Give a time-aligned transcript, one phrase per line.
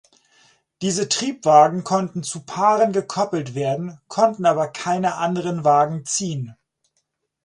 [0.81, 6.55] Diese Triebwagen konnten zu Paaren gekoppelt werden, konnten aber keine anderen Wagen ziehen.